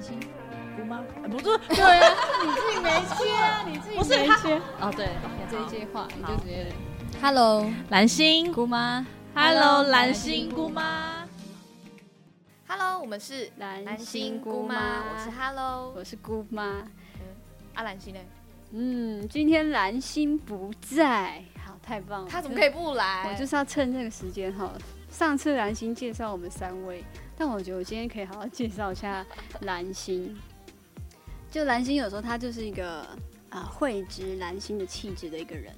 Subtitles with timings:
[0.00, 0.18] 蓝心
[0.78, 4.62] 姑妈，呃不是， 对啊，你自己没切啊，你自己不是他没切。
[4.80, 5.08] 哦，对，
[5.50, 6.72] 这一句话你就直接
[7.20, 11.28] Hello，蓝心姑妈，Hello，蓝心姑妈
[12.66, 16.82] ，Hello，我们是蓝蓝心心姑妈，我是 Hello，我是姑妈。
[17.74, 18.20] 阿蓝心呢？
[18.72, 22.30] 嗯，今天蓝心不在，好，太棒了。
[22.30, 23.28] 他怎么可以不来？
[23.30, 24.72] 我就是要趁这个时间哈。
[25.10, 27.04] 上次蓝星介绍我们三位，
[27.36, 29.24] 但我觉得我今天可以好好介绍一下
[29.60, 30.36] 蓝星。
[31.50, 33.06] 就蓝星有时候他就是一个
[33.50, 35.74] 啊慧知蓝星的气质的一个人，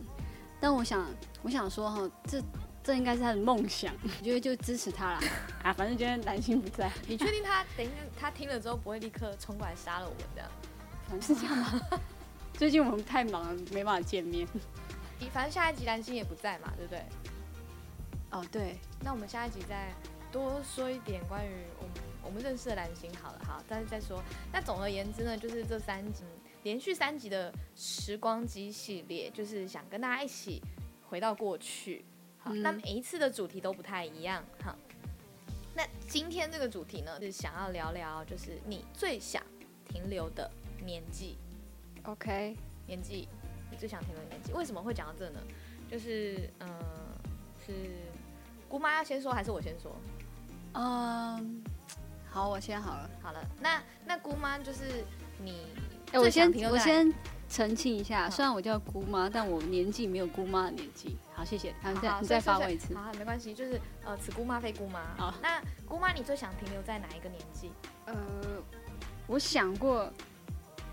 [0.61, 1.07] 但我想
[1.43, 2.43] 我想说哈，这
[2.85, 5.21] 这应该是他的梦想，我觉得就支持他啦。
[5.65, 10.51] 啊，反正今天蓝星不在，你确定他等一下他听了之后不会立刻冲过来杀了我们这样？
[11.09, 11.81] 反正是这样吗？
[12.55, 14.47] 最近我们太忙了，没办法见面。
[15.33, 17.03] 反正下一集蓝星也不在嘛，对不对？
[18.33, 19.93] 哦，对，那我们下一集再
[20.33, 21.93] 多说一点关于我们
[22.25, 24.23] 我们认识的蓝星好了，好，但是再说。
[24.51, 26.25] 那总而言之呢，就是这三集
[26.63, 30.63] 连续三集的时光机系列，就是想跟大家一起
[31.09, 32.05] 回到过去。
[32.39, 34.43] 好，嗯那每一次的主题都不太一样。
[34.65, 34.75] 哈，
[35.75, 39.43] 那今天这个主题呢，是想要聊聊，就是你最想
[39.87, 40.51] 停留的
[40.83, 41.37] 年纪。
[42.05, 42.57] OK，
[42.87, 43.29] 年纪，
[43.71, 45.41] 你最想停留的年纪，为什么会讲到这呢？
[45.91, 46.69] 就是，嗯、
[47.65, 47.73] 是
[48.73, 49.95] 姑妈要先说还是我先说？
[50.73, 51.63] 嗯，
[52.31, 53.11] 好，我先好了。
[53.23, 55.05] 好了，那那姑妈就是
[55.39, 55.67] 你
[56.11, 57.13] 哎、我先我先
[57.51, 61.19] 澄清一下，好虽然我叫姑妈，但我年纪没有姑妈的年纪。
[61.35, 61.75] 好，谢谢。
[61.83, 62.95] 好，你再你再发问一次。
[62.95, 65.05] 好，好没关系，就是呃，此姑妈非姑妈。
[65.19, 67.71] 好那姑妈你最想停留在哪一个年纪？
[68.07, 68.15] 呃，
[69.27, 70.11] 我想过，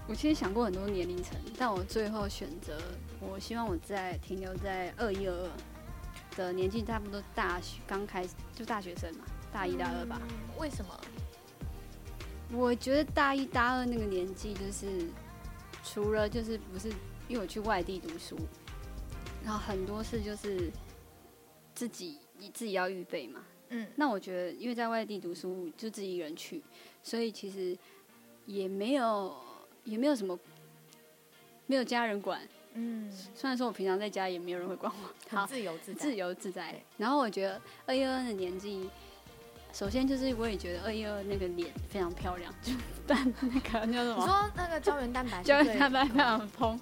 [0.06, 2.78] 我其实想过很多年龄层，但我最后选择，
[3.22, 5.50] 我希望我在停留在二一二二
[6.36, 10.22] 的年纪，差不多大学刚开始就大学生嘛，大一大二吧。
[10.22, 10.28] 嗯
[10.60, 11.00] 为什么？
[12.52, 15.08] 我觉得大一大二那个年纪，就是
[15.84, 16.90] 除了就是不是
[17.28, 18.38] 因为我去外地读书，
[19.44, 20.72] 然后很多事就是
[21.76, 23.42] 自己你自己要预备嘛。
[23.70, 26.64] 嗯那我觉得，因为在外地读书，就自己一个人去，
[27.04, 27.78] 所以其实
[28.48, 29.36] 也没有
[29.84, 30.38] 也没有什么
[31.68, 32.42] 没有家人管。
[32.74, 36.00] 嗯，虽然说我平常在家也没有人会管我，好自由自在。
[36.02, 36.76] 自由自在。
[36.98, 38.90] 然后我觉得二一二的年纪，
[39.74, 42.74] 首先就是我也觉得二一二那个脸非常漂亮，就
[43.08, 44.26] 但那个叫什你么？
[44.26, 46.80] 说那个胶原蛋白是胶原蛋白非常蓬，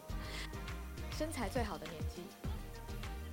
[1.17, 2.21] 身材最好的年纪，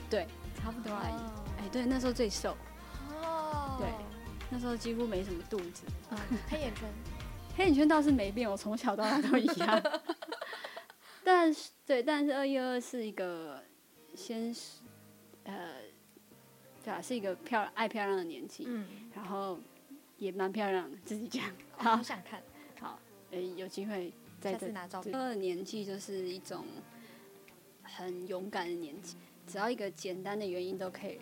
[0.09, 1.15] 对，差不多而已。
[1.15, 2.57] 哦哎，对，那时候最瘦，
[3.11, 3.89] 哦，对
[4.51, 6.89] 那时候几乎没什么肚子，嗯，黑眼圈。
[7.57, 9.83] 黑眼圈倒是没变，我从小到大都一样。
[11.25, 13.63] 但是对，但是二一二是一个
[14.15, 14.81] 先是
[15.45, 15.77] 呃，
[16.85, 19.59] 对啊，是一个漂爱漂亮的年纪，嗯，然后
[20.19, 21.45] 也蛮漂亮的，自己讲。
[21.77, 22.43] 好想看，
[22.79, 22.99] 好，
[23.31, 25.15] 呃，有机会再次拿照片。
[25.15, 26.65] 二的年纪就是一种
[27.83, 31.19] 很勇敢的年纪，只要一个简单的原因都可以，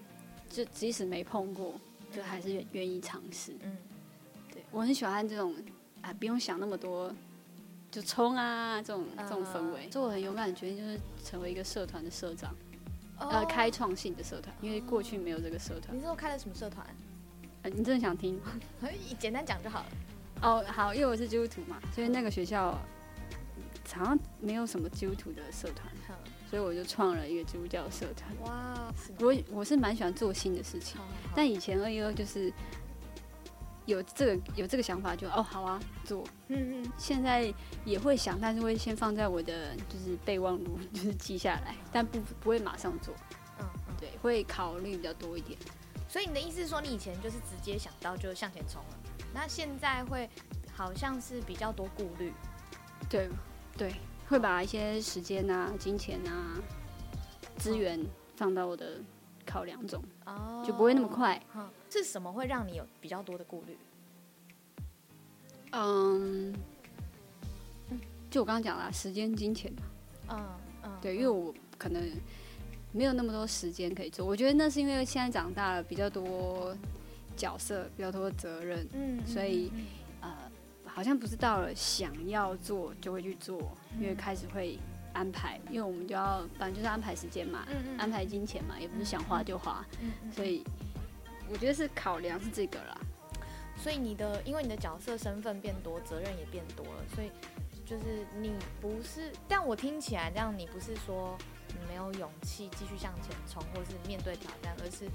[0.49, 1.81] 就即使没碰过，
[2.11, 3.55] 就还是愿意尝试。
[3.63, 3.77] 嗯，
[4.53, 5.55] 对我很喜欢这种
[6.01, 7.13] 啊，不用想那么多，
[7.93, 9.87] 就冲啊这种这种氛围。
[9.87, 12.53] 嗯所以我很勇敢的决定就是成为一个社团的社长，
[13.19, 15.99] 呃，哦开创性的社团，因为过去没有这个社团你。
[15.99, 16.85] 那时候开了什么社团？
[17.63, 18.41] 呃，你真的想听？
[19.21, 19.87] 简单讲就好了。
[20.41, 22.73] 哦，好，因为我是基督徒嘛，所以那个学校
[23.95, 25.87] 好像没有什么基督徒的社团，
[26.51, 28.35] 所以我就创了一个基督教社团。
[28.47, 32.53] 哇，我我是蛮喜欢做新的事情，好好好但以前二一二就是
[33.87, 37.53] 有这个有这个想法就，哦好啊做，嗯嗯，现在
[37.85, 43.15] 也会想，但是会先放在我的就是备忘录，就是记下来，但不不会马上做，
[43.59, 45.59] 嗯嗯，对，会考虑比较多一点。
[46.09, 48.99] 所以你的意思是说，你以前就是直接想到就向前冲了，
[49.35, 50.29] 那现在会
[50.73, 52.33] 好像是比较多顾虑，
[53.09, 53.29] 对
[53.77, 53.95] 对，
[54.29, 56.57] 会把一些时间啊、金钱啊、
[57.57, 57.99] 资源
[58.37, 59.01] 放到我的
[59.53, 61.07] 考两种，哦就不会那么。
[61.09, 61.39] 快。
[61.53, 63.77] 哼，是什么会让你有比较多的顾虑？
[65.73, 66.55] 嗯，
[68.31, 69.83] 就我刚刚讲了，时间、金钱嘛。
[70.31, 70.49] 嗯
[70.85, 72.03] 嗯，对，因为我可能
[72.93, 74.25] 没有那么多时间可以做。
[74.25, 76.75] 我觉得那是因为现在长大了，比较多
[77.37, 79.87] 角色，比较多责任，嗯，嗯所以嗯
[80.23, 80.51] 呃，
[80.87, 83.59] 好像不是到了想要做就会去做，
[84.01, 84.79] 因为嗯开始会
[85.13, 89.85] 安排，因为我们就要反正就是安排时间嘛，嗯嗯安排金钱嘛，也不是想花就花，
[90.35, 90.65] 所以
[91.51, 92.99] 我觉得是考量是这个啦。
[93.77, 97.31] 所以你的，因为你的角色身份变多，责任也变多了，所以
[97.85, 101.37] 就是你不是，但我听起来这样，你不是说
[101.69, 105.07] 你没有勇气继续向前冲，或是面对挑战，而是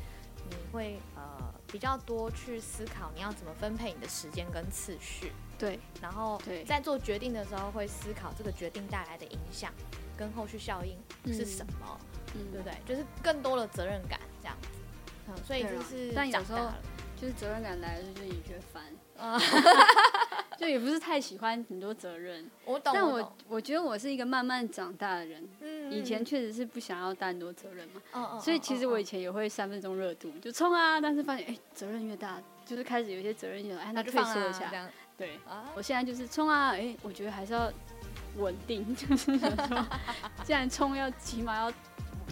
[0.50, 5.80] 你会呃比较多去思考你要怎么分配你的时间跟次序，对。
[6.02, 6.64] 然后对。
[6.64, 9.72] 在做决定的时候会思考这个决定带来的影响
[10.18, 10.98] 跟后续效应
[11.34, 12.00] 是什么，
[12.36, 12.52] 嗯。
[12.52, 12.74] 对不对？
[12.86, 14.56] 就是更多的责任感这样。
[14.62, 14.68] 子。
[15.30, 16.70] 嗯，所以就是但有时候
[17.20, 18.84] 就是责任感来了，就是你觉得烦，
[19.18, 19.38] 啊，
[20.58, 22.50] 就也不是太喜欢很多责任。
[22.66, 37.72] 我懂，但我我觉得我是一个慢慢长大的人，嗯以前确实是不想要担很多责任嘛，所以其实我以前前也会三分钟热度就冲啊，但是发现哎、责任越大，就是开始有一些责任就哎那退缩一下，啊对啊，我现在就是冲啊，哎、我觉得还是要
[38.38, 39.86] 稳定，就是想说
[40.44, 41.72] 既然冲要起码要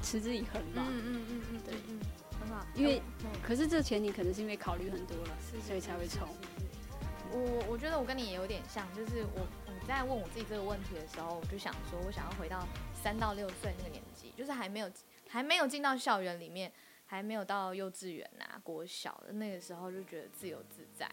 [0.04, 2.00] 持之以恒吧，嗯嗯嗯嗯，对嗯，
[2.42, 5.30] 很好，因为嗯可是这前提可能是因为考虑很多了，
[5.66, 6.28] 所以才会冲。。
[7.36, 14.90] 我我觉得我跟你也有点像，就是我你在问我自己这个问题的时候，我就想说，我想要回到三到六岁那个年纪，就是还没有
[15.28, 16.72] 还没有进到校园里面，
[17.06, 21.10] 还没有到幼稚园啊、国小的那个时候，就觉得自由自在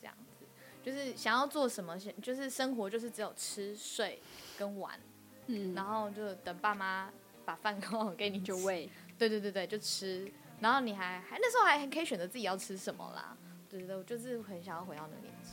[0.00, 0.46] 这样子，
[0.82, 4.18] 就是想要做什么，就是生活就是只有吃睡
[4.56, 4.98] 跟玩，
[5.46, 7.12] 嗯，然后就等爸妈
[7.44, 8.88] 把饭刚好给你就喂，
[9.18, 13.36] 对对对对，就吃，然后你还还那时候还可以选择自己要吃什么啦。
[13.68, 15.50] 对对对，我就是很想要回到那个年纪。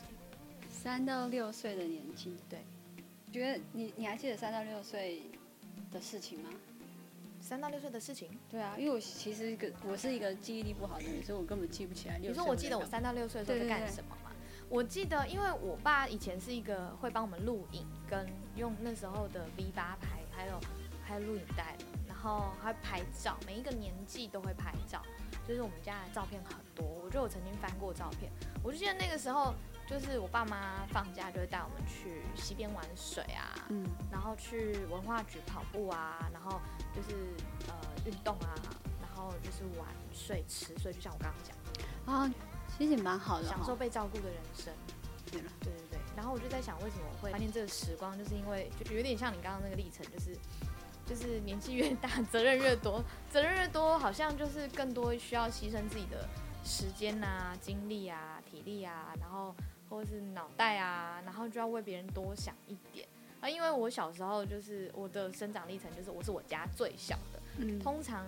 [0.84, 2.58] 三到六岁的年纪，对，
[3.32, 5.22] 觉得你你还记得三到六岁
[5.90, 6.50] 的事情吗？
[7.40, 12.18] 三到六岁的事情，对啊，因为我其实一个我是一个记忆力不好的人，所以我根本记不起来。
[12.18, 14.30] 你说我记得我三到六岁的时候在干什么吗？
[14.68, 20.60] 我记得，因为我爸以前是一个会帮我们录影，跟用那时候的 V 八拍，还有
[21.02, 21.74] 还有录影带，
[22.06, 25.00] 然后还拍照，每一个年纪都会拍照，
[25.48, 26.86] 就是我们家的照片很多。
[27.02, 28.30] 我觉得我曾经翻过照片，
[28.62, 29.54] 我就记得那个时候，
[29.86, 36.60] 就是我爸妈放假就会带我们去溪边玩水啊，嗯，然后去文化局跑步啊，然后
[36.94, 37.34] 就是
[37.68, 37.74] 呃
[38.06, 38.54] 运动啊，
[39.00, 42.34] 然后就是玩睡吃，所以就像我刚刚讲，啊，
[42.76, 44.72] 其实也蛮好的哈，享受被照顾的人生。
[45.30, 45.40] 对。
[45.42, 50.36] 了，对对对，然后我就在想，为什么我会怀念这个时光，就是因为就有点像你刚刚那个历程，就是
[51.04, 56.28] 就是年纪越大，责任越多， 责任越多，好像就是更多需要牺牲自己的
[56.64, 59.54] 时间啊、精力啊、体力啊，然后
[59.94, 63.06] 或是脑袋啊，然后就要为别人多想一点。
[63.40, 68.26] 啊，因为我小时候就是我的生长历程，就是我是我家最小的，嗯，通常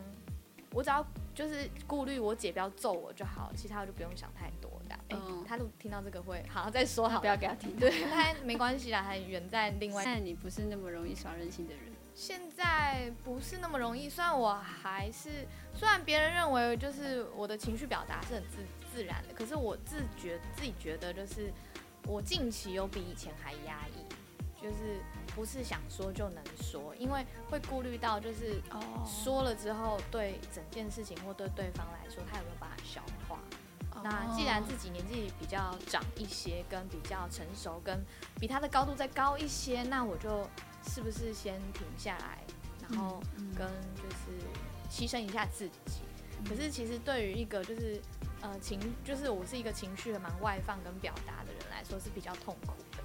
[0.72, 1.04] 我只要
[1.34, 4.94] 就是顾虑我姐不要揍我就好，其他我就不用想太多的。
[5.08, 7.74] 哎、嗯他都听到这个会好再说好不，要给他听。
[7.78, 10.02] 对，他没关系啦，还远在另外。
[10.04, 11.82] 但你不是那么容易耍任性的人，
[12.14, 18.58] 现在不是那么容易，虽然我还是，虽然别人认为就是我的情绪表达是很自
[18.96, 21.52] 自然的，可是我自觉自己觉得就是
[22.06, 25.02] 我近期有比以前还压抑，就是
[25.34, 33.38] 不是想说就能说，因为会顾虑到就是哦说了之后对整件事情或对对方来说他有没有办法消化。
[34.02, 38.02] 那既然自己年纪比较长一些，跟比较成熟，跟
[38.40, 40.48] 比他的高度再高一些，那我就
[40.88, 42.38] 是不是先停下来，
[42.88, 44.40] 然后嗯跟就是
[44.90, 46.00] 牺牲一下自己。
[46.46, 48.00] 可是其实对于一个就是
[48.50, 53.02] 呃情，就是我是一个情绪蛮外放跟表达的人来说是比较痛苦的，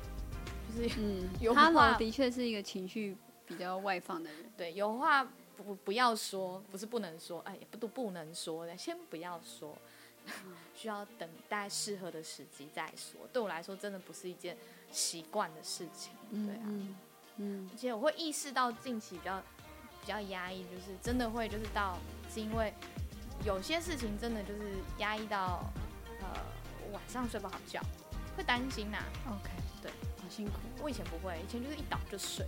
[0.83, 3.15] 就是嗯 有哈话罗的确是一个情绪
[3.45, 5.23] 比较外放的人，对有话
[5.57, 9.77] 不不要说，不是不能说，哎，也不都不能说的，先不要说。
[10.75, 13.19] 需要等待适合的时机再说。
[13.33, 14.55] 对我来说，真的不是一件
[14.91, 16.13] 习惯的事情。
[16.45, 16.95] 对啊，嗯
[17.37, 19.41] 嗯而且我会意识到近期比较
[19.99, 21.97] 比较压抑，就是真的会就是到
[22.31, 22.71] 是因为
[23.45, 25.63] 有些事情真的就是压抑到
[26.21, 26.27] 呃
[26.91, 27.81] 晚上睡不好觉，
[28.37, 29.49] 会担心呐、，OK，
[29.81, 32.45] 对，好辛苦我以前不会，以前就是一倒就睡。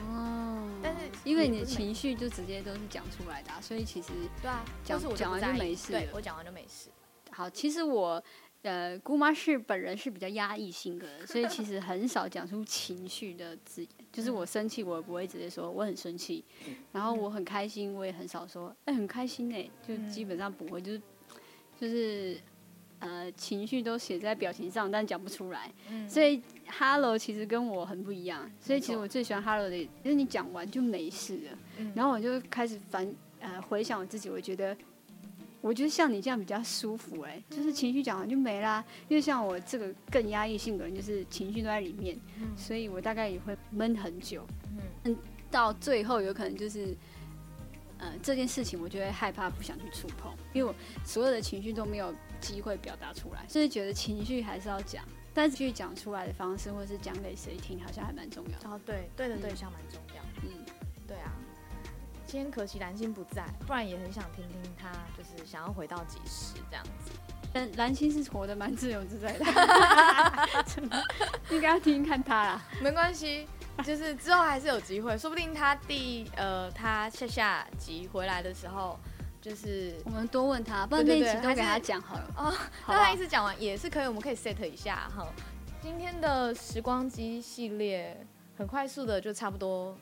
[0.00, 0.68] 哦。
[0.82, 4.08] 但是因为你的情绪就直接都是讲出来的啊、所以其实
[4.42, 6.90] 对啊，讲讲完就没事了对我讲完就没事。
[7.30, 8.22] 好，其实我
[8.62, 13.90] 呃姑妈是本人是比较压抑性格的，所以其实很少讲出情绪的字眼。
[14.16, 16.42] 就是我生气，我也不会直接说我很生气，
[16.90, 21.02] 然后我很开心，我也很少说哎、很开心哎、就基本上不会，就是
[21.78, 22.40] 就是
[23.00, 25.70] 呃情绪都写在表情上，但讲不出来。
[25.90, 31.58] 嗯，所以 Hello 其实跟我很不一样，所以其实我最喜欢 Hello 的，就是你讲完就没事了。
[31.76, 31.92] 嗯。
[31.94, 33.06] 然后我就开始反
[33.40, 34.74] 呃回想我自己，我觉得
[35.66, 38.84] 我觉得像你这样比较舒服哎、就是情绪讲完就没啦。
[39.08, 44.46] 因为像我这个更压抑性格，就是情绪都在里面，嗯所以我大概也会闷很久，
[45.04, 45.16] 嗯
[45.50, 46.96] 到最后有可能就是。
[47.98, 58.68] 呃，这件事情我就会害怕，不想去触碰，因为我所有的情绪都没有机会表达出来，所以觉得情绪还是要讲，但是去讲出来的方式，或是讲给谁听，好像还蛮重要的。
[58.68, 60.22] 哦对对的对嗯象蛮重要。
[60.42, 60.50] 嗯，
[61.08, 61.32] 对啊，
[62.26, 67.12] 今天可惜蓝心不在，不然也很想听听他就是想要回到几时这样子。
[67.52, 69.44] 但蓝星是活得蛮自由自在的，
[71.50, 72.62] 应该要听听看他啦。
[72.82, 73.46] 没关系，
[73.84, 78.98] 就是之后还是有机会，说不定他第呃他下下集回来的时候，
[79.40, 82.30] 就是我们多问他，不然那一集都给他讲好了。
[82.36, 82.52] 哦，
[82.88, 83.16] 那他一？
[83.16, 85.26] 次讲完也是可以，我们可以 set 一下哈。
[85.80, 88.26] 今天的时光机系列
[88.58, 89.96] 很快速的就差不多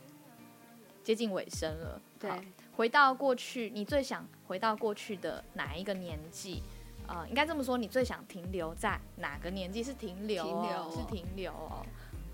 [1.05, 2.01] 接近尾声了。
[2.25, 2.39] 对好，
[2.77, 6.63] 回到过去，你最想回到过去的哪一个年纪？
[7.07, 9.83] 呃，应该这么说，你最想停留在哪个年纪？
[9.83, 11.87] 是停留、哦，停留哦是停留哦。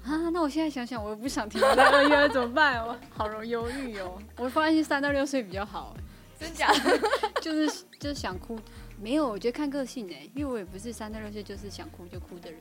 [0.05, 2.81] 啊，那我现在想想，我又不想停留在 二月了，怎么办？
[2.87, 4.17] 我好容易犹豫哦。
[4.37, 5.95] 我发现三到六岁比较好，
[6.39, 6.73] 真假？
[7.43, 8.59] 就是就是想哭，
[9.01, 12.61] 没有，我觉得看个性哎，因为我也不是三到六岁就是想哭就哭的人。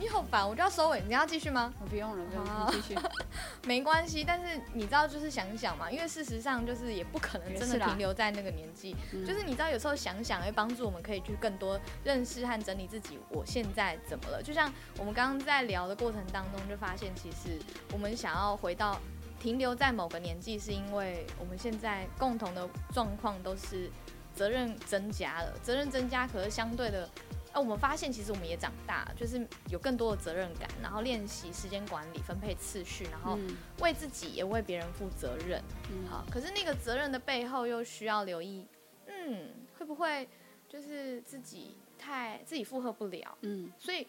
[0.00, 1.02] 你好烦，我就要收尾。
[1.06, 1.74] 你要继续吗？
[1.78, 2.98] 我不用了，不用了，继续。
[3.68, 8.96] 没关系，但是你知道，就是想想嘛，因为事实上就是也不可能真的停留在那个年纪。
[9.12, 14.42] 嗯就是你知道，有时候想想会帮助我们可以去更多认识和整理自己，我现在怎么了？
[14.42, 17.58] 就像我们刚刚在聊的过程当中，就发现其实
[17.92, 18.98] 我们想要回到
[19.38, 23.90] 停留在某个年纪，是因为我们现在共同的状况都是
[24.34, 27.06] 责任增加了，责任增加，可是相对的。
[27.52, 35.62] 呃，我们发现其实我们也长大，就是有更多的责任感，然后练习时间管理、分配次序，然后嗯为自己也为别人负责任。
[35.90, 38.64] 嗯好，可是那个责任的背后又需要留意，
[39.06, 40.28] 嗯，会不会
[40.68, 43.36] 就是自己太自己负荷不了？
[43.40, 44.06] 嗯所以，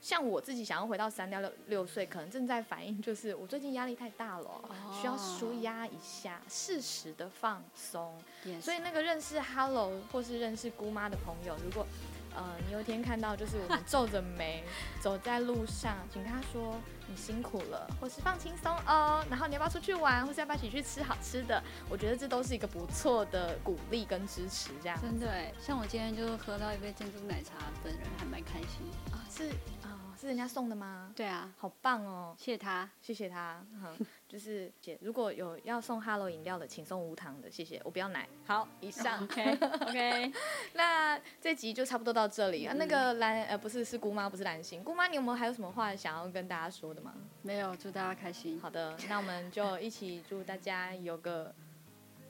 [0.00, 4.50] 像我自己想要回到三到六六岁，可能正在反映就是我最近压力太大了，
[4.98, 8.14] 需要舒压一下，适时的放松。
[8.60, 11.86] 所以那个认识 Hello 或是认识姑妈的朋友，如果
[12.34, 14.64] 呃你有一天看到就是我们 皱着眉
[15.00, 21.62] 走在路上，请跟他说你辛苦了，或是放轻松哦，然后你要不要出去玩，或是要不要一起去吃好吃的？
[21.88, 28.90] 我觉得这都是一个不错的鼓励跟支持，这样真的哎，像我今天就喝到一杯珍珠奶茶，本人还蛮开心。
[29.12, 29.48] 啊是
[29.82, 31.12] 啊、是人家送的吗？
[31.14, 32.90] 对啊，好棒哦，谢谢他。
[33.00, 33.64] 谢谢他。
[33.74, 33.94] 嗯，
[34.26, 38.28] 就是姐，如果有要送 Hello 饮料的，请送无糖的，谢谢，我不要奶。
[38.46, 39.22] 好，以上。
[39.22, 40.32] OK OK，
[40.74, 42.64] 那这集就差不多到这里。
[42.64, 44.82] 啊、嗯那个蓝呃不是是姑妈，不是蓝心。
[44.82, 47.14] 姑妈，你有没有还有什么话想要跟大家说的吗？
[47.42, 48.58] 没有，祝大家开心。
[48.60, 51.54] 好的，那我们就一起祝大家有个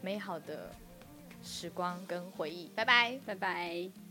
[0.01, 0.71] 美好的
[1.43, 2.67] 时光跟回忆。
[2.75, 3.19] 拜拜。
[3.25, 4.04] 拜拜。